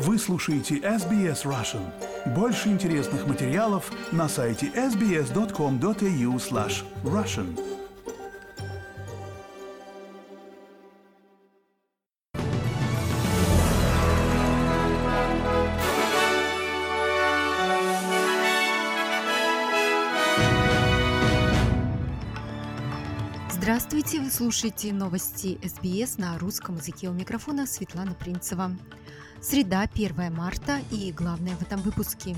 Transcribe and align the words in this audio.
Вы 0.00 0.16
слушаете 0.16 0.76
SBS 0.76 1.42
Russian. 1.42 1.82
Больше 2.32 2.68
интересных 2.68 3.26
материалов 3.26 3.90
на 4.12 4.28
сайте 4.28 4.66
sbs.com.au 4.68 6.36
slash 6.36 6.84
russian. 7.02 7.58
Здравствуйте, 23.50 24.20
вы 24.20 24.30
слушаете 24.30 24.92
новости 24.92 25.58
СБС 25.64 26.18
на 26.18 26.38
русском 26.38 26.76
языке. 26.76 27.08
У 27.08 27.12
микрофона 27.12 27.66
Светлана 27.66 28.14
Принцева. 28.14 28.70
Среда, 29.40 29.82
1 29.82 30.34
марта 30.34 30.80
и 30.90 31.12
главное 31.12 31.54
в 31.54 31.62
этом 31.62 31.80
выпуске. 31.80 32.36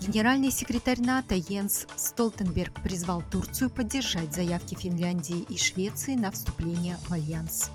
Генеральный 0.00 0.50
секретарь 0.50 1.00
НАТО 1.00 1.34
Йенс 1.34 1.86
Столтенберг 1.96 2.82
призвал 2.82 3.22
Турцию 3.30 3.70
поддержать 3.70 4.34
заявки 4.34 4.74
Финляндии 4.74 5.46
и 5.48 5.56
Швеции 5.56 6.14
на 6.14 6.30
вступление 6.30 6.98
в 7.08 7.12
Альянс. 7.12 7.70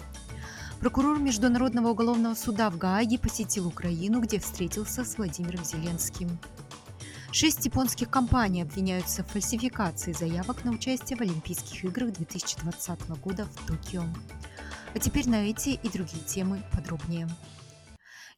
Прокурор 0.79 1.17
Международного 1.19 1.89
уголовного 1.89 2.35
суда 2.35 2.69
в 2.69 2.77
Гааге 2.77 3.17
посетил 3.17 3.67
Украину, 3.67 4.21
где 4.21 4.39
встретился 4.39 5.05
с 5.05 5.17
Владимиром 5.17 5.65
Зеленским. 5.65 6.29
Шесть 7.31 7.65
японских 7.65 8.11
компаний 8.11 8.61
обвиняются 8.61 9.23
в 9.23 9.27
фальсификации 9.27 10.13
заявок 10.13 10.63
на 10.65 10.71
участие 10.71 11.17
в 11.17 11.21
Олимпийских 11.21 11.83
играх 11.83 12.13
2020 12.13 13.09
года 13.23 13.45
в 13.45 13.65
Токио. 13.65 14.03
А 14.93 14.99
теперь 14.99 15.27
на 15.27 15.49
эти 15.49 15.69
и 15.69 15.89
другие 15.89 16.23
темы 16.25 16.61
подробнее. 16.71 17.27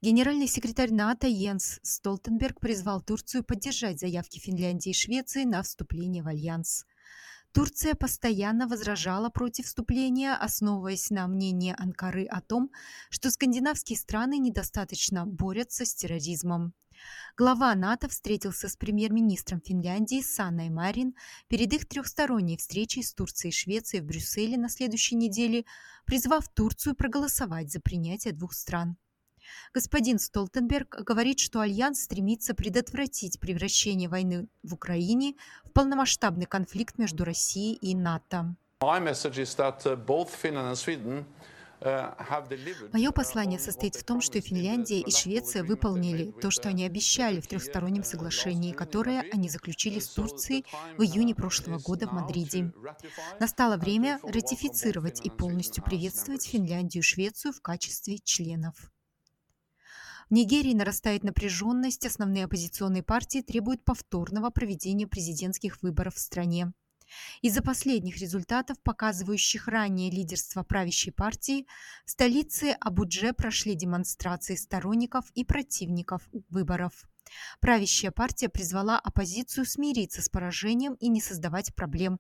Генеральный 0.04 0.48
секретарь 0.48 0.92
НАТО 0.92 1.28
Йенс 1.28 1.80
Столтенберг 1.82 2.60
призвал 2.60 3.00
Турцию 3.00 3.42
поддержать 3.42 4.02
заявки 4.02 4.38
Финляндии 4.38 4.90
и 4.90 4.94
Швеции 4.94 5.46
на 5.46 5.64
вступление 5.64 6.22
в 6.22 6.28
Альянс. 6.28 6.86
Турция 7.54 7.94
постоянно 7.94 8.68
возражала 8.68 9.30
против 9.30 9.66
вступления, 9.66 10.34
основываясь 10.34 11.10
на 11.10 11.26
мнении 11.28 11.74
Анкары 11.78 12.26
о 12.26 12.42
том, 12.42 12.70
что 13.10 13.32
скандинавские 13.32 13.98
страны 13.98 14.40
недостаточно 14.40 15.26
борются 15.26 15.86
с 15.86 15.96
терроризмом. 15.96 16.74
Глава 17.38 17.74
НАТО 17.74 18.10
встретился 18.10 18.68
с 18.68 18.76
премьер-министром 18.76 19.62
Финляндии 19.62 20.22
Санной 20.22 20.70
Марин 20.70 21.16
перед 21.48 21.72
их 21.72 21.88
трехсторонней 21.88 22.58
встречей 22.58 23.04
с 23.04 23.14
Турцией 23.14 23.52
и 23.52 23.56
Швецией 23.56 24.02
в 24.02 24.06
Брюсселе 24.06 24.58
на 24.58 24.68
следующей 24.68 25.16
неделе, 25.16 25.64
призвав 26.06 26.50
Турцию 26.50 26.94
проголосовать 26.94 27.72
за 27.72 27.80
принятие 27.80 28.34
двух 28.34 28.54
стран. 28.54 28.98
Господин 29.74 30.20
Столтенберг 30.20 31.02
говорит, 31.04 31.40
что 31.40 31.62
Альянс 31.62 32.04
стремится 32.04 32.54
предотвратить 32.54 33.40
превращение 33.40 34.10
войны 34.10 34.48
в 34.64 34.74
Украине 34.74 35.36
в 35.64 35.72
полномасштабный 35.72 36.46
конфликт 36.46 36.98
между 36.98 37.24
Россией 37.24 37.76
и 37.76 37.96
НАТО. 37.96 38.56
Мое 42.94 43.12
послание 43.12 43.60
состоит 43.60 43.96
в 43.96 44.06
том, 44.06 44.22
что 44.22 44.40
Финляндия 44.40 45.02
и 45.02 45.12
Швеция 45.12 45.64
выполнили 45.64 46.32
то, 46.32 46.50
что 46.50 46.70
они 46.70 46.86
обещали 46.86 47.42
в 47.42 47.48
трехстороннем 47.48 48.04
соглашении, 48.04 48.72
которое 48.72 49.26
они 49.34 49.50
заключили 49.50 50.00
с 50.00 50.08
Турцией 50.08 50.66
в 50.98 51.04
июне 51.04 51.36
прошлого 51.36 51.80
года 51.80 52.08
в 52.08 52.14
Мадриде. 52.14 52.72
Настало 53.42 53.76
время 53.76 54.20
ратифицировать 54.24 55.26
и 55.26 55.30
полностью 55.30 55.84
приветствовать 55.84 56.46
Финляндию 56.46 57.02
и 57.02 57.06
Швецию 57.06 57.52
в 57.52 57.62
качестве 57.62 58.20
членов. 58.20 58.93
Нигерии 60.34 60.74
нарастает 60.74 61.24
напряженность, 61.24 62.08
основные 62.08 62.46
оппозиционные 62.46 63.04
партии 63.04 63.44
требуют 63.44 63.86
повторного 63.86 64.50
проведения 64.50 65.06
президентских 65.06 65.84
выборов 65.84 66.16
в 66.16 66.20
стране. 66.20 66.74
Из-за 67.44 67.62
последних 67.62 68.18
результатов, 68.18 68.82
показывающих 68.82 69.68
ранее 69.68 70.10
лидерство 70.10 70.64
правящей 70.64 71.14
партии, 71.14 71.68
в 72.08 72.10
столице 72.10 72.76
Абудже 72.80 73.34
прошли 73.34 73.76
демонстрации 73.76 74.56
сторонников 74.56 75.30
и 75.36 75.46
противников 75.46 76.28
выборов. 76.50 77.08
Правящая 77.60 78.12
партия 78.12 78.50
призвала 78.50 79.00
оппозицию 79.00 79.66
смириться 79.66 80.22
с 80.22 80.30
поражением 80.30 80.94
и 80.96 81.08
не 81.10 81.22
создавать 81.22 81.74
проблем. 81.76 82.20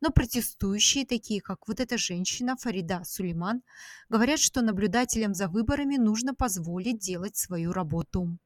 Но 0.00 0.10
протестующие, 0.10 1.06
такие 1.06 1.40
как 1.40 1.68
вот 1.68 1.80
эта 1.80 1.96
женщина 1.96 2.56
Фарида 2.56 3.02
Сулейман, 3.04 3.62
говорят, 4.08 4.40
что 4.40 4.60
наблюдателям 4.62 5.34
за 5.34 5.48
выборами 5.48 5.96
нужно 5.96 6.34
позволить 6.34 6.98
делать 6.98 7.36
свою 7.36 7.72
работу. 7.72 8.36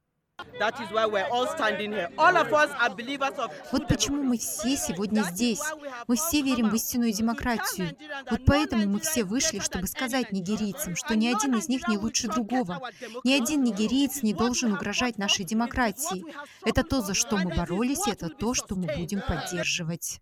Вот 3.73 3.89
почему 3.89 4.23
мы 4.23 4.37
все 4.37 4.77
сегодня 4.77 5.23
здесь. 5.23 5.63
Мы 6.07 6.17
все 6.17 6.43
верим 6.43 6.69
в 6.69 6.75
истинную 6.75 7.13
демократию. 7.13 7.97
Вот 8.31 8.41
поэтому 8.45 8.87
мы 8.87 9.01
все 9.01 9.25
вышли, 9.25 9.61
чтобы 9.61 9.87
сказать 9.87 10.33
нигерийцам, 10.33 10.95
что 10.95 11.17
ни 11.17 11.27
один 11.27 11.55
из 11.57 11.69
них 11.69 11.89
не 11.89 11.97
лучше 11.97 12.29
другого. 12.29 12.81
Ни 13.25 13.33
один 13.33 13.65
нигериец 13.65 14.23
не 14.23 14.35
должен 14.35 14.75
угрожать 14.75 15.17
нашей 15.17 15.45
демократии. 15.45 16.25
Это 16.65 16.83
то, 16.85 17.01
за 17.01 17.15
что 17.15 17.37
мы 17.39 17.55
боролись, 17.55 18.07
и 18.07 18.11
это 18.11 18.29
то, 18.29 18.53
что 18.53 18.75
мы 18.75 18.95
будем 18.95 19.23
поддерживать. 19.23 20.21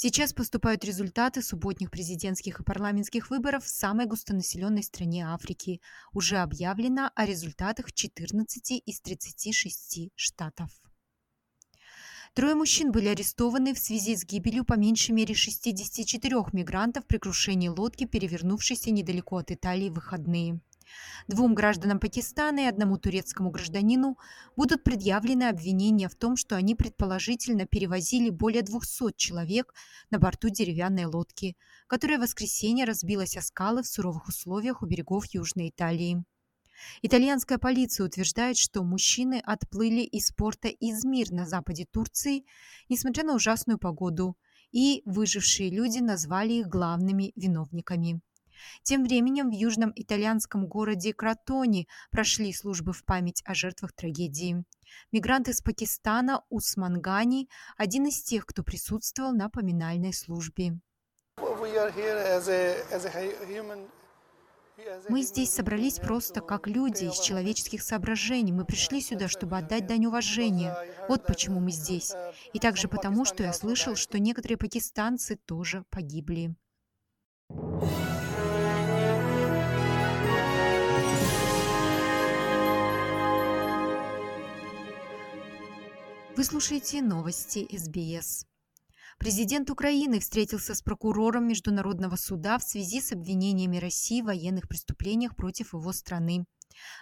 Сейчас 0.00 0.32
поступают 0.32 0.84
результаты 0.84 1.42
субботних 1.42 1.90
президентских 1.90 2.60
и 2.60 2.62
парламентских 2.62 3.30
выборов 3.30 3.64
в 3.64 3.68
самой 3.68 4.06
густонаселенной 4.06 4.84
стране 4.84 5.26
Африки. 5.26 5.80
Уже 6.12 6.36
объявлено 6.36 7.10
о 7.16 7.26
результатах 7.26 7.92
14 7.92 8.80
из 8.86 9.00
36 9.00 10.10
штатов. 10.14 10.70
Трое 12.32 12.54
мужчин 12.54 12.92
были 12.92 13.08
арестованы 13.08 13.74
в 13.74 13.80
связи 13.80 14.14
с 14.14 14.24
гибелью 14.24 14.64
по 14.64 14.74
меньшей 14.74 15.16
мере 15.16 15.34
64 15.34 16.36
мигрантов 16.52 17.04
при 17.04 17.18
крушении 17.18 17.66
лодки, 17.66 18.06
перевернувшейся 18.06 18.92
недалеко 18.92 19.38
от 19.38 19.50
Италии 19.50 19.90
в 19.90 19.94
выходные. 19.94 20.60
Двум 21.26 21.54
гражданам 21.54 22.00
Пакистана 22.00 22.60
и 22.60 22.68
одному 22.68 22.96
турецкому 22.98 23.50
гражданину 23.50 24.18
будут 24.56 24.82
предъявлены 24.84 25.44
обвинения 25.44 26.08
в 26.08 26.14
том, 26.14 26.36
что 26.36 26.56
они 26.56 26.74
предположительно 26.74 27.66
перевозили 27.66 28.30
более 28.30 28.62
200 28.62 29.16
человек 29.16 29.74
на 30.10 30.18
борту 30.18 30.48
деревянной 30.48 31.04
лодки, 31.04 31.56
которая 31.86 32.18
в 32.18 32.22
воскресенье 32.22 32.84
разбилась 32.84 33.36
о 33.36 33.42
скалы 33.42 33.82
в 33.82 33.86
суровых 33.86 34.28
условиях 34.28 34.82
у 34.82 34.86
берегов 34.86 35.26
Южной 35.26 35.68
Италии. 35.68 36.24
Итальянская 37.02 37.58
полиция 37.58 38.06
утверждает, 38.06 38.56
что 38.56 38.82
мужчины 38.82 39.42
отплыли 39.44 40.02
из 40.02 40.30
порта 40.30 40.68
Измир 40.68 41.30
на 41.32 41.46
западе 41.46 41.86
Турции, 41.90 42.44
несмотря 42.88 43.24
на 43.24 43.34
ужасную 43.34 43.78
погоду, 43.78 44.36
и 44.70 45.02
выжившие 45.04 45.70
люди 45.70 45.98
назвали 45.98 46.54
их 46.54 46.68
главными 46.68 47.32
виновниками. 47.36 48.20
Тем 48.82 49.04
временем 49.04 49.50
в 49.50 49.52
южном 49.52 49.92
итальянском 49.94 50.66
городе 50.66 51.12
Кротоне 51.12 51.86
прошли 52.10 52.52
службы 52.52 52.92
в 52.92 53.04
память 53.04 53.42
о 53.44 53.54
жертвах 53.54 53.92
трагедии. 53.92 54.64
Мигрант 55.12 55.48
из 55.48 55.60
Пакистана 55.60 56.42
Усман 56.48 57.00
Гани– 57.00 57.48
один 57.76 58.06
из 58.06 58.22
тех, 58.22 58.46
кто 58.46 58.62
присутствовал 58.62 59.32
на 59.32 59.48
поминальной 59.48 60.12
службе. 60.12 60.78
Мы 65.08 65.22
здесь 65.22 65.52
собрались 65.52 65.98
просто 65.98 66.40
как 66.40 66.68
люди 66.68 67.06
из 67.06 67.18
человеческих 67.18 67.82
соображений. 67.82 68.52
Мы 68.52 68.64
пришли 68.64 69.00
сюда, 69.00 69.26
чтобы 69.28 69.58
отдать 69.58 69.86
дань 69.86 70.06
уважения. 70.06 70.76
Вот 71.08 71.26
почему 71.26 71.58
мы 71.60 71.72
здесь. 71.72 72.14
И 72.52 72.60
также 72.60 72.86
потому, 72.86 73.24
что 73.24 73.42
я 73.42 73.52
слышал, 73.52 73.96
что 73.96 74.18
некоторые 74.18 74.56
пакистанцы 74.56 75.36
тоже 75.36 75.84
погибли. 75.90 76.54
Вы 86.38 86.44
слушаете 86.44 87.02
новости 87.02 87.66
СБС. 87.76 88.46
Президент 89.18 89.70
Украины 89.70 90.20
встретился 90.20 90.72
с 90.76 90.82
прокурором 90.82 91.48
Международного 91.48 92.14
суда 92.14 92.58
в 92.58 92.62
связи 92.62 93.00
с 93.00 93.10
обвинениями 93.10 93.78
России 93.78 94.22
в 94.22 94.26
военных 94.26 94.68
преступлениях 94.68 95.34
против 95.34 95.72
его 95.74 95.92
страны. 95.92 96.44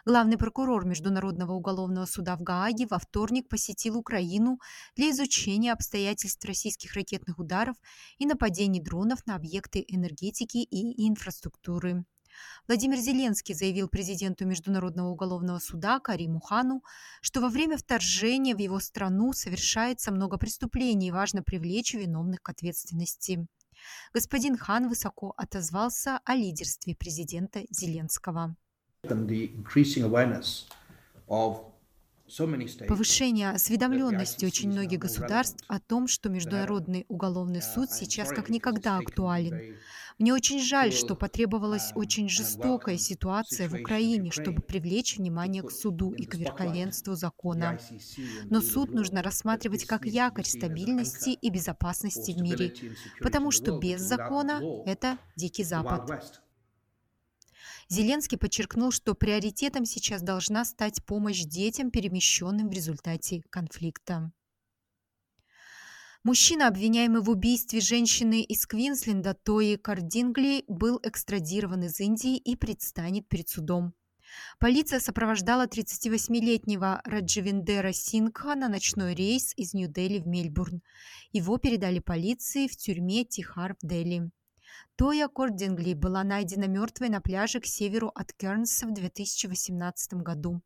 Главный 0.07 0.39
прокурор 0.39 0.87
Международного 0.87 1.53
уголовного 1.53 2.07
суда 2.07 2.35
в 2.37 2.43
Гааге 2.43 2.87
во 2.89 2.99
вторник 2.99 3.51
посетил 3.51 3.99
Украину 3.99 4.59
для 4.97 5.11
изучения 5.11 5.75
обстоятельств 5.75 6.43
российских 6.47 6.95
ракетных 6.95 7.39
ударов 7.39 7.77
и 8.17 8.25
нападений 8.25 8.81
дронов 8.81 9.27
на 9.27 9.35
объекты 9.37 9.85
энергетики 9.87 10.57
и 10.57 11.07
инфраструктуры. 11.07 12.07
Владимир 12.69 12.99
Зеленский 12.99 13.55
заявил 13.55 13.89
президенту 13.89 14.47
Международного 14.47 15.09
уголовного 15.09 15.59
суда 15.59 16.01
Кариму 16.01 16.41
Хану, 16.41 16.83
что 17.21 17.41
во 17.41 17.49
время 17.49 17.77
вторжения 17.79 18.55
в 18.55 18.59
его 18.59 18.81
страну 18.81 19.33
совершается 19.33 20.11
много 20.11 20.37
преступлений 20.39 21.09
и 21.09 21.13
важно 21.13 21.43
привлечь 21.43 21.95
виновных 21.95 22.43
к 22.43 22.49
ответственности. 22.49 23.47
Господин 24.13 24.57
Хан 24.57 24.89
высоко 24.89 25.35
отозвался 25.37 26.21
о 26.25 26.35
лидерстве 26.35 26.97
президента 26.97 27.63
Зеленского. 27.71 28.57
Повышение 32.89 33.51
осведомленности 33.51 34.45
очень 34.45 34.71
многих 34.71 34.99
государств 34.99 35.65
о 35.69 35.79
том, 35.79 36.09
что 36.09 36.29
Международный 36.29 37.05
уголовный 37.09 37.63
суд 37.63 37.91
сейчас 37.91 38.31
как 38.31 38.49
никогда 38.49 38.99
актуален. 38.99 39.77
Мне 40.19 40.33
очень 40.33 40.61
жаль, 40.61 40.93
что 40.93 41.15
потребовалась 41.15 41.93
очень 41.95 42.29
жестокая 42.29 42.97
ситуация 42.97 43.69
в 43.69 43.75
Украине, 43.75 44.31
чтобы 44.31 44.63
привлечь 44.63 45.19
внимание 45.19 45.63
к 45.63 45.71
суду 45.71 46.13
и 46.13 46.25
к 46.25 46.35
верховенству 46.35 47.15
закона. 47.15 47.79
Но 48.45 48.61
суд 48.61 48.93
нужно 48.93 49.23
рассматривать 49.23 49.85
как 49.85 50.07
якорь 50.07 50.47
стабильности 50.47 51.31
и 51.31 51.51
безопасности 51.51 52.33
в 52.33 52.39
мире, 52.39 52.75
потому 53.21 53.51
что 53.51 53.79
без 53.79 54.01
закона 54.01 54.61
это 54.87 55.19
Дикий 55.37 55.65
Запад. 55.65 56.41
Зеленский 57.89 58.37
подчеркнул, 58.37 58.91
что 58.91 59.15
приоритетом 59.15 59.85
сейчас 59.85 60.23
должна 60.23 60.65
стать 60.65 61.05
помощь 61.05 61.43
детям, 61.43 61.91
перемещенным 61.91 62.69
в 62.69 62.73
результате 62.73 63.43
конфликта. 63.51 64.33
Мужчина, 66.25 66.67
обвиняемый 66.67 67.23
в 67.23 67.31
убийстве 67.31 67.81
женщины 67.81 68.43
из 68.43 68.67
Квинсленда 68.67 69.35
Тои 69.35 69.77
Кардингли, 69.77 70.65
был 70.67 70.99
экстрадирован 71.05 71.85
из 71.85 72.01
Индии 72.01 72.37
и 72.37 72.57
предстанет 72.57 73.29
перед 73.29 73.49
судом. 73.49 73.95
Полиция 74.59 74.99
сопровождала 74.99 75.67
38-летнего 75.67 77.01
Радживиндера 77.05 77.93
Сингха 77.93 78.57
на 78.57 78.69
ночной 78.69 79.15
рейс 79.15 79.53
из 79.57 79.73
Нью-Дели 79.73 80.19
в 80.19 80.27
Мельбурн. 80.27 80.83
Его 81.31 81.59
передали 81.59 82.01
полиции 82.01 82.67
в 82.67 82.77
тюрьме 82.77 83.25
Тихар 83.25 83.77
в 83.81 83.87
Дели. 83.87 84.31
Тоя 84.97 85.29
Кордингли 85.29 85.95
была 85.95 86.25
найдена 86.25 86.67
мертвой 86.67 87.09
на 87.09 87.21
пляже 87.21 87.61
к 87.61 87.67
северу 87.67 88.09
от 88.15 88.33
Кернса 88.33 88.87
в 88.87 88.95
2018 88.95 90.15
году. 90.15 90.63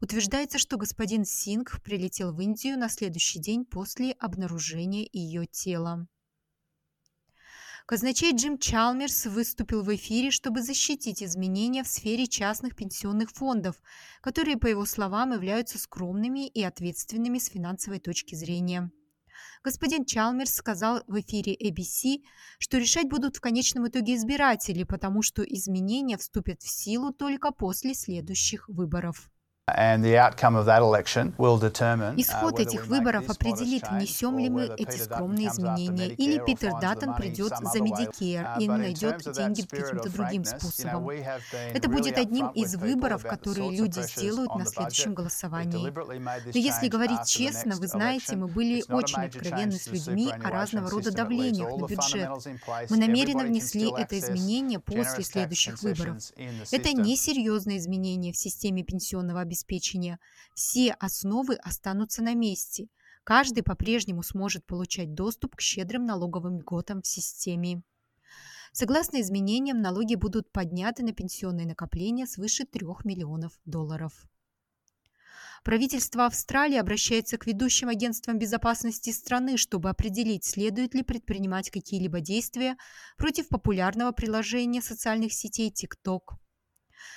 Утверждается, 0.00 0.58
что 0.58 0.76
господин 0.76 1.24
Сингх 1.24 1.82
прилетел 1.82 2.32
в 2.32 2.40
Индию 2.40 2.78
на 2.78 2.88
следующий 2.88 3.38
день 3.38 3.64
после 3.64 4.12
обнаружения 4.12 5.06
ее 5.12 5.46
тела. 5.46 6.06
Казначей 7.88 8.36
Джим 8.36 8.58
Чалмерс 8.58 9.24
выступил 9.24 9.82
в 9.82 9.94
эфире, 9.94 10.30
чтобы 10.30 10.60
защитить 10.60 11.22
изменения 11.22 11.82
в 11.82 11.88
сфере 11.88 12.26
частных 12.26 12.76
пенсионных 12.76 13.30
фондов, 13.30 13.76
которые, 14.20 14.58
по 14.58 14.66
его 14.66 14.84
словам, 14.84 15.32
являются 15.32 15.78
скромными 15.78 16.46
и 16.46 16.62
ответственными 16.62 17.38
с 17.38 17.48
финансовой 17.48 17.98
точки 17.98 18.34
зрения. 18.34 18.90
Господин 19.62 20.04
Чалмерс 20.04 20.54
сказал 20.54 21.02
в 21.06 21.20
эфире 21.20 21.54
ABC, 21.54 22.22
что 22.58 22.78
решать 22.78 23.08
будут 23.08 23.36
в 23.36 23.40
конечном 23.40 23.88
итоге 23.88 24.16
избиратели, 24.16 24.84
потому 24.84 25.22
что 25.22 25.42
изменения 25.42 26.16
вступят 26.16 26.62
в 26.62 26.68
силу 26.68 27.12
только 27.12 27.50
после 27.50 27.94
следующих 27.94 28.68
выборов. 28.68 29.30
Исход 32.16 32.60
этих 32.60 32.86
выборов 32.86 33.28
определит, 33.28 33.88
внесем 33.90 34.38
ли 34.38 34.48
мы 34.48 34.64
эти 34.76 34.96
скромные 34.96 35.48
изменения, 35.48 36.08
или 36.08 36.44
Питер 36.44 36.72
Даттон 36.80 37.14
придет 37.14 37.52
за 37.60 37.78
Medicare 37.78 38.60
и 38.60 38.68
найдет 38.68 39.22
деньги 39.32 39.62
каким-то 39.62 40.10
другим 40.10 40.44
способом. 40.44 41.08
Это 41.74 41.88
будет 41.88 42.18
одним 42.18 42.48
из 42.48 42.76
выборов, 42.76 43.22
которые 43.24 43.70
люди 43.76 44.00
сделают 44.00 44.54
на 44.54 44.66
следующем 44.66 45.14
голосовании. 45.14 45.92
Но 45.94 46.58
если 46.58 46.88
говорить 46.88 47.26
честно, 47.26 47.76
вы 47.76 47.86
знаете, 47.86 48.36
мы 48.36 48.48
были 48.48 48.84
очень 48.88 49.22
откровенны 49.22 49.78
с 49.78 49.86
людьми 49.88 50.32
о 50.32 50.50
разного 50.50 50.90
рода 50.90 51.10
давлениях 51.12 51.76
на 51.76 51.86
бюджет. 51.86 52.28
Мы 52.90 52.96
намеренно 52.96 53.44
внесли 53.44 53.90
это 53.96 54.18
изменение 54.18 54.80
после 54.80 55.24
следующих 55.24 55.82
выборов. 55.82 56.18
Это 56.72 56.92
несерьезное 56.92 57.76
изменение 57.76 58.32
в 58.32 58.36
системе 58.36 58.82
пенсионного 58.82 59.40
обеспечения 59.40 59.57
обеспечения, 59.58 60.18
все 60.54 60.92
основы 60.92 61.56
останутся 61.56 62.22
на 62.22 62.34
месте. 62.34 62.88
Каждый 63.24 63.62
по-прежнему 63.62 64.22
сможет 64.22 64.64
получать 64.66 65.14
доступ 65.14 65.56
к 65.56 65.60
щедрым 65.60 66.06
налоговым 66.06 66.58
льготам 66.60 67.02
в 67.02 67.06
системе. 67.06 67.82
Согласно 68.72 69.20
изменениям, 69.20 69.80
налоги 69.80 70.14
будут 70.14 70.52
подняты 70.52 71.02
на 71.02 71.12
пенсионные 71.12 71.66
накопления 71.66 72.26
свыше 72.26 72.64
3 72.64 72.86
миллионов 73.04 73.58
долларов. 73.64 74.12
Правительство 75.64 76.26
Австралии 76.26 76.78
обращается 76.78 77.36
к 77.36 77.46
ведущим 77.46 77.88
агентствам 77.88 78.38
безопасности 78.38 79.10
страны, 79.10 79.56
чтобы 79.56 79.90
определить, 79.90 80.44
следует 80.44 80.94
ли 80.94 81.02
предпринимать 81.02 81.70
какие-либо 81.70 82.20
действия 82.20 82.76
против 83.16 83.48
популярного 83.48 84.12
приложения 84.12 84.80
социальных 84.80 85.32
сетей 85.32 85.70
TikTok. 85.70 86.38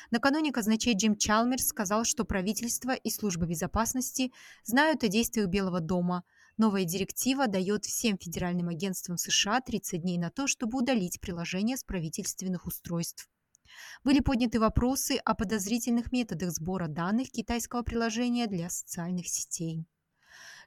Накануне 0.09 0.51
казначей 0.51 0.95
Джим 0.95 1.15
Чалмерс 1.15 1.67
сказал, 1.67 2.03
что 2.05 2.25
правительство 2.25 2.91
и 2.91 3.09
служба 3.09 3.45
безопасности 3.45 4.31
знают 4.63 5.03
о 5.03 5.07
действиях 5.07 5.47
Белого 5.47 5.79
дома. 5.79 6.23
Новая 6.57 6.83
директива 6.83 7.47
дает 7.47 7.85
всем 7.85 8.17
федеральным 8.17 8.69
агентствам 8.69 9.17
США 9.17 9.61
30 9.61 10.01
дней 10.01 10.17
на 10.17 10.29
то, 10.29 10.47
чтобы 10.47 10.79
удалить 10.79 11.19
приложение 11.19 11.77
с 11.77 11.83
правительственных 11.83 12.67
устройств. 12.67 13.29
Были 14.03 14.19
подняты 14.19 14.59
вопросы 14.59 15.17
о 15.23 15.33
подозрительных 15.33 16.11
методах 16.11 16.51
сбора 16.51 16.87
данных 16.87 17.31
китайского 17.31 17.83
приложения 17.83 18.47
для 18.47 18.69
социальных 18.69 19.27
сетей. 19.27 19.85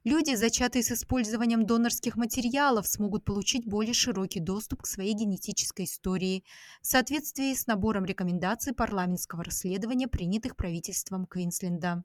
Люди, 0.05 0.35
зачатые 0.35 0.83
с 0.83 0.93
использованием 0.93 1.65
донорских 1.65 2.17
материалов, 2.17 2.87
смогут 2.87 3.25
получить 3.25 3.65
более 3.65 3.95
широкий 3.95 4.39
доступ 4.39 4.83
к 4.83 4.87
своей 4.87 5.15
генетической 5.15 5.87
истории 5.87 6.45
в 6.83 6.87
соответствии 6.87 7.55
с 7.55 7.67
набором 7.67 8.05
рекомендаций 8.05 8.75
парламентского 8.75 9.45
расследования, 9.45 10.07
принятых 10.07 10.57
правительством 10.57 11.25
Квинсленда. 11.25 12.05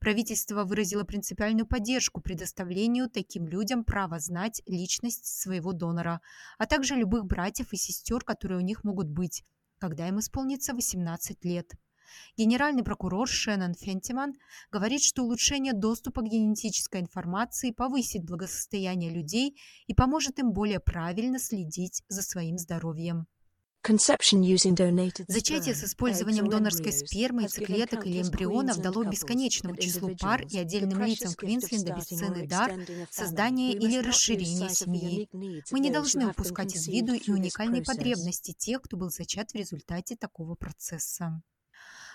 Правительство 0.00 0.64
выразило 0.64 1.04
принципиальную 1.04 1.66
поддержку 1.66 2.22
предоставлению 2.22 3.10
таким 3.10 3.46
людям 3.46 3.84
права 3.84 4.18
знать 4.20 4.62
личность 4.64 5.26
своего 5.26 5.74
донора, 5.74 6.22
а 6.56 6.64
также 6.64 6.94
любых 6.94 7.26
братьев 7.26 7.74
и 7.74 7.76
сестер, 7.76 8.22
которые 8.22 8.58
у 8.58 8.64
них 8.64 8.84
могут 8.84 9.08
быть, 9.08 9.44
когда 9.76 10.08
им 10.08 10.18
исполнится 10.18 10.72
18 10.72 11.44
лет. 11.44 11.74
Генеральный 12.36 12.82
прокурор 12.82 13.28
Шеннон 13.28 13.74
Фентиман 13.74 14.34
говорит, 14.70 15.02
что 15.02 15.22
улучшение 15.22 15.72
доступа 15.72 16.22
к 16.22 16.26
генетической 16.26 17.00
информации 17.00 17.70
повысит 17.70 18.24
благосостояние 18.24 19.10
людей 19.10 19.56
и 19.86 19.94
поможет 19.94 20.38
им 20.38 20.52
более 20.52 20.80
правильно 20.80 21.38
следить 21.38 22.02
за 22.08 22.22
своим 22.22 22.58
здоровьем. 22.58 23.26
Зачатие 25.28 25.74
с 25.74 25.84
использованием 25.84 26.48
донорской 26.48 26.92
спермы, 26.92 27.42
яйцеклеток 27.42 28.06
или 28.06 28.20
эмбрионов 28.20 28.82
дало 28.82 29.04
бесконечному 29.04 29.76
числу 29.76 30.14
пар 30.16 30.42
и 30.50 30.58
отдельным 30.58 31.02
лицам 31.04 31.32
Квинсленда 31.32 31.94
бесценный 31.94 32.46
дар 32.46 32.74
создания 33.10 33.72
или 33.72 33.98
расширения 33.98 34.68
семьи. 34.68 35.28
Мы 35.70 35.80
не 35.80 35.90
должны 35.90 36.28
упускать 36.28 36.74
из 36.74 36.86
виду 36.86 37.14
и 37.14 37.30
уникальные 37.30 37.82
потребности 37.82 38.52
тех, 38.52 38.82
кто 38.82 38.96
был 38.96 39.10
зачат 39.10 39.52
в 39.52 39.54
результате 39.54 40.16
такого 40.16 40.54
процесса. 40.54 41.40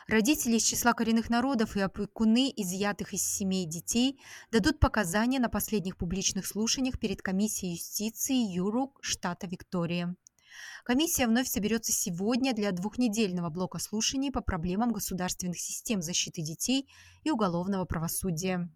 Родители 0.07 0.57
из 0.57 0.63
числа 0.63 0.93
коренных 0.93 1.29
народов 1.29 1.77
и 1.77 1.79
опекуны 1.79 2.51
изъятых 2.57 3.13
из 3.13 3.23
семей 3.23 3.65
детей 3.65 4.19
дадут 4.51 4.79
показания 4.79 5.39
на 5.39 5.47
последних 5.47 5.95
публичных 5.95 6.45
слушаниях 6.45 6.99
перед 6.99 7.21
комиссией 7.21 7.73
юстиции 7.73 8.35
ЮРУК 8.35 8.99
штата 9.01 9.47
Виктория. 9.47 10.15
Комиссия 10.83 11.25
вновь 11.25 11.47
соберется 11.47 11.93
сегодня 11.93 12.53
для 12.53 12.71
двухнедельного 12.73 13.49
блока 13.49 13.79
слушаний 13.79 14.29
по 14.29 14.41
проблемам 14.41 14.91
государственных 14.91 15.57
систем 15.57 16.01
защиты 16.01 16.41
детей 16.41 16.89
и 17.23 17.31
уголовного 17.31 17.85
правосудия. 17.85 18.69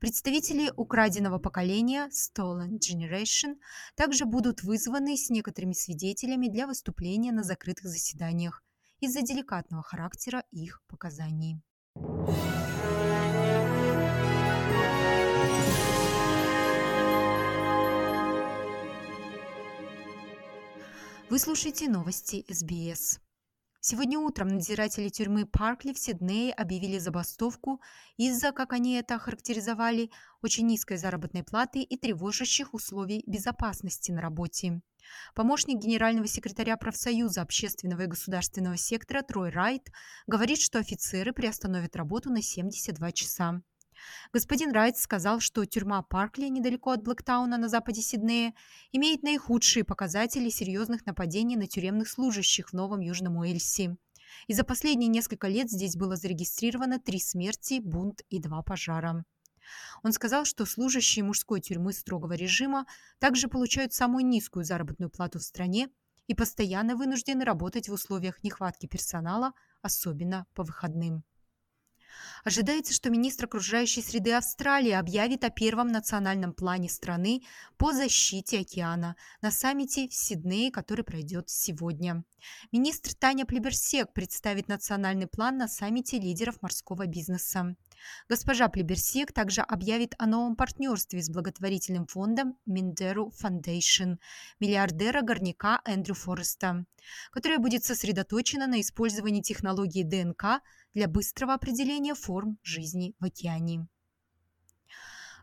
Представители 0.00 0.72
украденного 0.74 1.38
поколения 1.38 2.08
Stolen 2.08 2.78
Generation 2.78 3.56
также 3.94 4.24
будут 4.24 4.62
вызваны 4.62 5.18
с 5.18 5.28
некоторыми 5.28 5.74
свидетелями 5.74 6.48
для 6.48 6.66
выступления 6.66 7.32
на 7.32 7.42
закрытых 7.42 7.84
заседаниях 7.84 8.62
из-за 9.00 9.22
деликатного 9.22 9.82
характера 9.82 10.44
их 10.50 10.82
показаний. 10.86 11.60
Вы 21.28 21.38
слушаете 21.40 21.88
новости 21.88 22.44
СБС. 22.48 23.20
Сегодня 23.88 24.18
утром 24.18 24.48
надзиратели 24.48 25.08
тюрьмы 25.10 25.46
Паркли 25.46 25.92
в 25.92 25.98
Сиднее 26.00 26.52
объявили 26.52 26.98
забастовку 26.98 27.80
из-за, 28.16 28.50
как 28.50 28.72
они 28.72 28.94
это 28.94 29.14
охарактеризовали, 29.14 30.10
очень 30.42 30.66
низкой 30.66 30.96
заработной 30.96 31.44
платы 31.44 31.82
и 31.82 31.96
тревожащих 31.96 32.74
условий 32.74 33.22
безопасности 33.28 34.10
на 34.10 34.20
работе. 34.20 34.80
Помощник 35.36 35.78
генерального 35.78 36.26
секретаря 36.26 36.76
профсоюза 36.76 37.42
общественного 37.42 38.02
и 38.02 38.06
государственного 38.06 38.76
сектора 38.76 39.22
Трой 39.22 39.50
Райт 39.50 39.88
говорит, 40.26 40.60
что 40.60 40.80
офицеры 40.80 41.32
приостановят 41.32 41.94
работу 41.94 42.28
на 42.28 42.42
72 42.42 43.12
часа. 43.12 43.62
Господин 44.32 44.72
Райт 44.72 44.96
сказал, 44.96 45.40
что 45.40 45.64
тюрьма 45.64 46.02
Паркли, 46.02 46.48
недалеко 46.48 46.90
от 46.90 47.02
Блэктауна 47.02 47.58
на 47.58 47.68
западе 47.68 48.02
Сиднея, 48.02 48.54
имеет 48.92 49.22
наихудшие 49.22 49.84
показатели 49.84 50.48
серьезных 50.50 51.06
нападений 51.06 51.56
на 51.56 51.66
тюремных 51.66 52.08
служащих 52.08 52.70
в 52.70 52.72
Новом 52.72 53.00
Южном 53.00 53.36
Уэльсе. 53.36 53.96
И 54.46 54.54
за 54.54 54.64
последние 54.64 55.08
несколько 55.08 55.48
лет 55.48 55.70
здесь 55.70 55.96
было 55.96 56.16
зарегистрировано 56.16 56.98
три 56.98 57.20
смерти, 57.20 57.80
бунт 57.80 58.22
и 58.28 58.40
два 58.40 58.62
пожара. 58.62 59.24
Он 60.02 60.12
сказал, 60.12 60.44
что 60.44 60.64
служащие 60.66 61.24
мужской 61.24 61.60
тюрьмы 61.60 61.92
строгого 61.92 62.34
режима 62.34 62.86
также 63.18 63.48
получают 63.48 63.92
самую 63.92 64.24
низкую 64.26 64.64
заработную 64.64 65.10
плату 65.10 65.38
в 65.38 65.42
стране 65.42 65.88
и 66.26 66.34
постоянно 66.34 66.96
вынуждены 66.96 67.44
работать 67.44 67.88
в 67.88 67.92
условиях 67.92 68.42
нехватки 68.42 68.86
персонала, 68.86 69.52
особенно 69.82 70.46
по 70.54 70.62
выходным. 70.62 71.24
Ожидается, 72.44 72.92
что 72.92 73.10
министр 73.10 73.46
окружающей 73.46 74.02
среды 74.02 74.32
Австралии 74.32 74.92
объявит 74.92 75.44
о 75.44 75.50
первом 75.50 75.88
национальном 75.88 76.52
плане 76.52 76.88
страны 76.88 77.42
по 77.76 77.92
защите 77.92 78.60
океана 78.60 79.16
на 79.42 79.50
саммите 79.50 80.08
в 80.08 80.14
Сиднее, 80.14 80.70
который 80.70 81.04
пройдет 81.04 81.48
сегодня. 81.48 82.24
Министр 82.72 83.14
Таня 83.14 83.46
Плеберсек 83.46 84.12
представит 84.12 84.68
национальный 84.68 85.26
план 85.26 85.56
на 85.56 85.68
саммите 85.68 86.18
лидеров 86.18 86.62
морского 86.62 87.06
бизнеса. 87.06 87.76
Госпожа 88.28 88.68
Плеберсек 88.68 89.32
также 89.32 89.60
объявит 89.60 90.14
о 90.18 90.26
новом 90.26 90.56
партнерстве 90.56 91.22
с 91.22 91.30
благотворительным 91.30 92.06
фондом 92.06 92.56
Mindero 92.68 93.30
Foundation 93.30 94.18
миллиардера 94.60 95.22
горняка 95.22 95.80
Эндрю 95.84 96.14
Фореста, 96.14 96.84
которое 97.30 97.58
будет 97.58 97.84
сосредоточено 97.84 98.66
на 98.66 98.80
использовании 98.80 99.42
технологии 99.42 100.02
ДНК 100.02 100.62
для 100.94 101.08
быстрого 101.08 101.54
определения 101.54 102.14
форм 102.14 102.58
жизни 102.62 103.14
в 103.20 103.24
океане. 103.24 103.86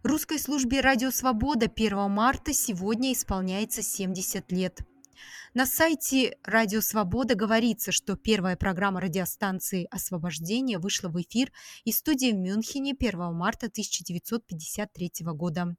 Русской 0.04 0.38
службе 0.38 0.82
«Радио 0.82 1.12
Свобода» 1.12 1.68
1 1.74 2.12
марта 2.12 2.54
сегодня 2.54 3.14
исполняется 3.14 3.82
70 3.82 4.52
лет– 4.52 4.80
на 5.54 5.66
сайте 5.66 6.38
«Радио 6.44 6.82
Свобода» 6.82 7.36
говорится, 7.36 7.92
что 7.92 8.16
первая 8.16 8.56
программа 8.56 9.02
радиостанции 9.02 9.88
«Освобождение» 9.92 10.80
вышла 10.80 11.10
в 11.10 11.22
эфир 11.22 11.52
из 11.84 12.00
студии 12.00 12.32
в 12.32 12.38
Мюнхене 12.38 12.96
1 12.98 13.34
марта 13.34 13.68
1953 13.68 15.12
года. 15.26 15.76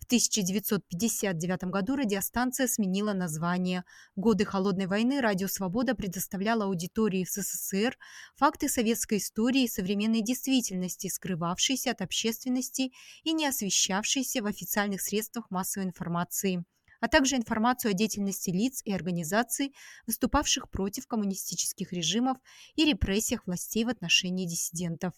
В 0.00 0.04
1959 0.06 1.64
году 1.64 1.96
радиостанция 1.96 2.66
сменила 2.66 3.12
название. 3.12 3.84
В 4.16 4.20
годы 4.20 4.44
Холодной 4.44 4.86
войны 4.86 5.20
«Радио 5.20 5.48
Свобода» 5.48 5.94
предоставляла 5.94 6.64
аудитории 6.64 7.24
в 7.24 7.30
СССР 7.30 7.96
факты 8.36 8.68
советской 8.68 9.18
истории 9.18 9.64
и 9.64 9.68
современной 9.68 10.22
действительности, 10.22 11.08
скрывавшиеся 11.08 11.92
от 11.92 12.00
общественности 12.00 12.92
и 13.22 13.32
не 13.32 13.46
освещавшиеся 13.46 14.42
в 14.42 14.46
официальных 14.46 15.00
средствах 15.02 15.50
массовой 15.50 15.86
информации– 15.86 16.64
а 17.00 17.08
также 17.08 17.36
информацию 17.36 17.90
о 17.90 17.94
деятельности 17.94 18.50
лиц 18.50 18.82
и 18.84 18.92
организаций, 18.92 19.74
выступавших 20.06 20.70
против 20.70 21.06
коммунистических 21.06 21.92
режимов 21.92 22.38
и 22.74 22.84
репрессиях 22.84 23.46
властей 23.46 23.84
в 23.84 23.88
отношении 23.88 24.46
диссидентов. 24.46 25.12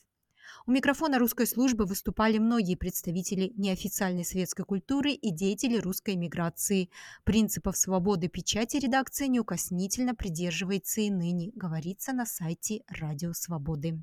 У 0.67 0.71
микрофона 0.71 1.19
русской 1.19 1.47
службы 1.47 1.85
выступали 1.85 2.39
многие 2.39 2.77
представители 2.77 3.53
неофициальной 3.57 4.25
светской 4.25 4.65
культуры 4.65 5.13
и 5.13 5.31
деятели 5.31 5.79
русской 5.79 6.15
эмиграции. 6.15 6.91
Принципов 7.25 7.77
свободы 7.77 8.29
печати 8.29 8.77
редакция 8.77 9.29
неукоснительно 9.29 10.15
придерживается 10.15 11.01
и 11.01 11.11
ныне, 11.11 11.51
говорится 11.55 12.13
на 12.13 12.27
сайте 12.27 12.83
Радио 12.89 13.33
Свободы. 13.33 14.03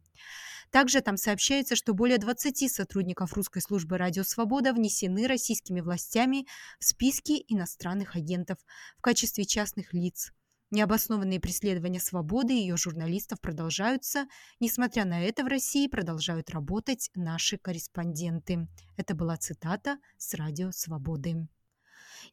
Также 0.71 1.01
там 1.01 1.17
сообщается, 1.17 1.75
что 1.75 1.93
более 1.93 2.17
20 2.17 2.71
сотрудников 2.71 3.33
русской 3.33 3.61
службы 3.61 3.97
«Радио 3.97 4.23
Свобода» 4.23 4.73
внесены 4.73 5.27
российскими 5.27 5.81
властями 5.81 6.45
в 6.79 6.85
списки 6.85 7.43
иностранных 7.47 8.15
агентов 8.15 8.57
в 8.97 9.01
качестве 9.01 9.45
частных 9.45 9.93
лиц. 9.93 10.31
Необоснованные 10.71 11.39
преследования 11.39 11.99
свободы 11.99 12.53
ее 12.53 12.77
журналистов 12.77 13.41
продолжаются. 13.41 14.27
Несмотря 14.59 15.03
на 15.03 15.23
это, 15.23 15.43
в 15.43 15.47
России 15.47 15.87
продолжают 15.87 16.51
работать 16.51 17.09
наши 17.15 17.57
корреспонденты. 17.57 18.67
Это 18.95 19.15
была 19.15 19.35
цитата 19.37 19.97
с 20.17 20.35
«Радио 20.35 20.71
Свободы». 20.71 21.47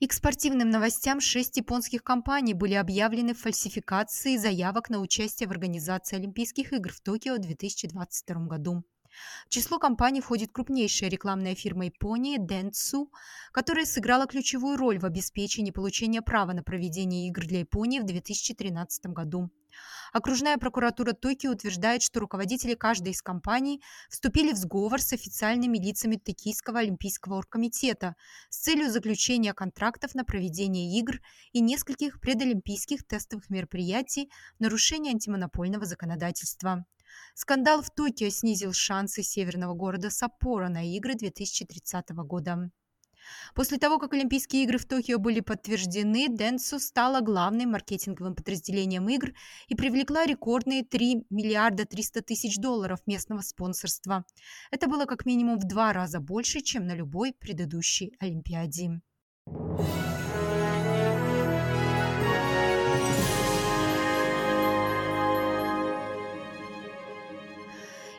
И 0.00 0.06
к 0.06 0.12
спортивным 0.12 0.68
новостям 0.68 1.20
шесть 1.20 1.56
японских 1.56 2.02
компаний 2.02 2.52
были 2.52 2.74
объявлены 2.74 3.32
в 3.32 3.40
фальсификации 3.40 4.36
заявок 4.36 4.90
на 4.90 5.00
участие 5.00 5.48
в 5.48 5.52
организации 5.52 6.16
Олимпийских 6.16 6.74
игр 6.74 6.92
в 6.92 7.00
Токио 7.00 7.36
в 7.36 7.40
2022 7.40 8.46
году. 8.46 8.84
В 9.46 9.50
число 9.50 9.78
компаний 9.78 10.20
входит 10.20 10.52
крупнейшая 10.52 11.10
рекламная 11.10 11.54
фирма 11.54 11.86
Японии 11.86 12.38
Dentsu, 12.38 13.08
которая 13.52 13.84
сыграла 13.84 14.26
ключевую 14.26 14.76
роль 14.76 14.98
в 14.98 15.04
обеспечении 15.04 15.70
получения 15.70 16.22
права 16.22 16.52
на 16.52 16.62
проведение 16.62 17.28
игр 17.28 17.46
для 17.46 17.60
Японии 17.60 18.00
в 18.00 18.04
2013 18.04 19.06
году. 19.06 19.50
Окружная 20.12 20.56
прокуратура 20.56 21.12
Токио 21.12 21.52
утверждает, 21.52 22.02
что 22.02 22.20
руководители 22.20 22.74
каждой 22.74 23.12
из 23.12 23.22
компаний 23.22 23.82
вступили 24.08 24.52
в 24.52 24.56
сговор 24.56 25.00
с 25.00 25.12
официальными 25.12 25.78
лицами 25.78 26.16
Токийского 26.16 26.80
олимпийского 26.80 27.34
оргкомитета 27.34 28.14
с 28.48 28.58
целью 28.58 28.90
заключения 28.90 29.52
контрактов 29.52 30.14
на 30.14 30.24
проведение 30.24 30.98
игр 30.98 31.20
и 31.52 31.60
нескольких 31.60 32.20
предолимпийских 32.20 33.06
тестовых 33.06 33.50
мероприятий 33.50 34.30
в 34.58 34.60
нарушении 34.60 35.10
антимонопольного 35.10 35.84
законодательства. 35.84 36.86
Скандал 37.34 37.82
в 37.82 37.90
Токио 37.90 38.28
снизил 38.30 38.72
шансы 38.72 39.22
северного 39.22 39.74
города 39.74 40.10
Саппоро 40.10 40.68
на 40.68 40.84
игры 40.96 41.14
2030 41.14 42.10
года. 42.10 42.70
После 43.54 43.78
того, 43.78 43.98
как 43.98 44.12
Олимпийские 44.12 44.64
игры 44.64 44.78
в 44.78 44.86
Токио 44.86 45.18
были 45.18 45.40
подтверждены, 45.40 46.28
Денсу 46.28 46.78
стала 46.78 47.20
главным 47.20 47.72
маркетинговым 47.72 48.34
подразделением 48.34 49.08
игр 49.08 49.32
и 49.68 49.74
привлекла 49.74 50.26
рекордные 50.26 50.84
3 50.84 51.26
миллиарда 51.30 51.86
300 51.86 52.22
тысяч 52.22 52.56
долларов 52.58 53.00
местного 53.06 53.40
спонсорства. 53.40 54.24
Это 54.70 54.88
было 54.88 55.06
как 55.06 55.26
минимум 55.26 55.58
в 55.58 55.66
два 55.66 55.92
раза 55.92 56.20
больше, 56.20 56.60
чем 56.60 56.86
на 56.86 56.94
любой 56.94 57.32
предыдущей 57.32 58.14
Олимпиаде. 58.20 59.00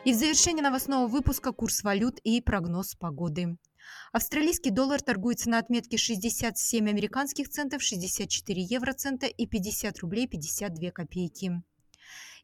И 0.04 0.12
в 0.12 0.16
завершение 0.16 0.62
новостного 0.62 1.08
выпуска 1.08 1.52
курс 1.52 1.82
валют 1.82 2.18
и 2.22 2.40
прогноз 2.40 2.94
погоды. 2.94 3.58
Австралийский 4.12 4.70
доллар 4.70 5.02
торгуется 5.02 5.50
на 5.50 5.58
отметке 5.58 5.96
67 5.96 6.88
американских 6.88 7.48
центов, 7.48 7.82
64 7.82 8.62
евроцента 8.62 9.26
и 9.26 9.46
50 9.46 9.98
рублей 9.98 10.28
52 10.28 10.90
копейки. 10.92 11.62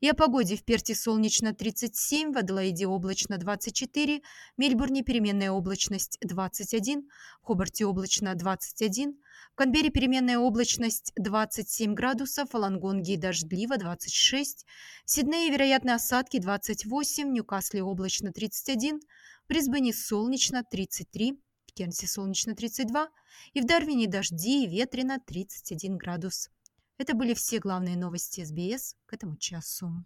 И 0.00 0.08
о 0.08 0.14
погоде 0.14 0.56
в 0.56 0.64
Перте 0.64 0.94
солнечно 0.94 1.54
37, 1.54 2.32
в 2.32 2.36
Аделаиде 2.38 2.86
облачно 2.86 3.38
24, 3.38 4.20
в 4.20 4.22
Мельбурне 4.58 5.02
переменная 5.02 5.50
облачность 5.50 6.18
21, 6.20 7.08
в 7.40 7.46
Хобарте 7.46 7.86
облачно 7.86 8.34
21, 8.34 9.16
в 9.52 9.54
Канберре 9.54 9.90
переменная 9.90 10.38
облачность 10.38 11.12
27 11.16 11.94
градусов, 11.94 12.50
в 12.52 12.56
Лангонге 12.56 13.16
дождливо 13.16 13.78
26, 13.78 14.66
в 15.04 15.10
Сиднее 15.10 15.50
вероятные 15.50 15.94
осадки 15.94 16.38
28, 16.38 17.28
в 17.28 17.32
Ньюкасле 17.32 17.82
облачно 17.82 18.32
31, 18.32 19.00
в 19.00 19.48
Брисбене 19.48 19.92
солнечно 19.92 20.64
33, 20.64 21.38
в 21.66 21.72
Кернсе 21.72 22.06
солнечно 22.06 22.54
32 22.54 23.08
и 23.52 23.60
в 23.60 23.64
Дарвине 23.64 24.08
дожди 24.08 24.64
и 24.64 24.66
ветрено 24.66 25.18
31 25.26 25.96
градус. 25.96 26.50
Это 26.96 27.14
были 27.14 27.34
все 27.34 27.58
главные 27.58 27.96
новости 27.96 28.44
СБС 28.44 28.94
к 29.06 29.14
этому 29.14 29.36
часу. 29.36 30.04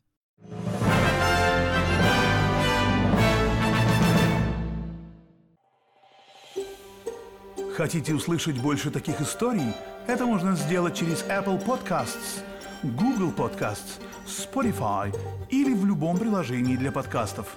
Хотите 7.76 8.14
услышать 8.14 8.61
больше 8.61 8.90
таких 8.90 9.21
историй? 9.21 9.73
Это 10.07 10.25
можно 10.25 10.57
сделать 10.57 10.97
через 10.97 11.23
Apple 11.25 11.62
Podcasts, 11.64 12.42
Google 12.83 13.33
Podcasts, 13.33 14.00
Spotify 14.26 15.14
или 15.50 15.75
в 15.75 15.85
любом 15.85 16.18
приложении 16.18 16.76
для 16.76 16.90
подкастов. 16.90 17.57